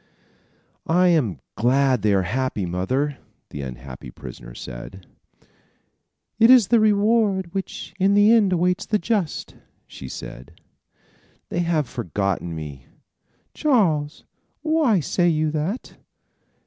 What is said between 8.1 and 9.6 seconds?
the end awaits the just,"